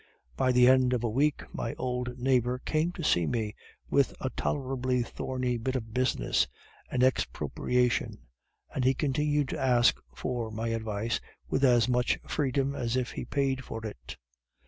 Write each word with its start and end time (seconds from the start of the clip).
"By 0.35 0.51
the 0.51 0.67
end 0.67 0.93
of 0.93 1.03
a 1.03 1.09
week 1.11 1.43
my 1.53 1.75
old 1.75 2.17
neighbor 2.17 2.57
came 2.57 2.91
to 2.93 3.03
see 3.03 3.27
me 3.27 3.53
with 3.87 4.15
a 4.19 4.31
tolerably 4.31 5.03
thorny 5.03 5.57
bit 5.59 5.75
of 5.75 5.93
business, 5.93 6.47
an 6.89 7.03
expropriation, 7.03 8.17
and 8.73 8.83
he 8.83 8.95
continued 8.95 9.49
to 9.49 9.59
ask 9.61 9.99
for 10.15 10.49
my 10.49 10.69
advice 10.69 11.19
with 11.47 11.63
as 11.63 11.87
much 11.87 12.17
freedom 12.27 12.73
as 12.73 12.95
if 12.95 13.11
he 13.11 13.25
paid 13.25 13.63
for 13.63 13.85
it. 13.85 14.17